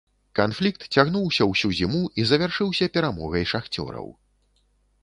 [0.37, 4.13] Канфлікт цягнуўся ўсю зіму і завяршыўся перамогай шахцёраў.